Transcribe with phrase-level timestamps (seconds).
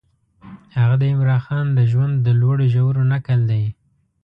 [0.77, 3.63] هغه د عمرا خان د ژوند د لوړو ژورو نکل دی.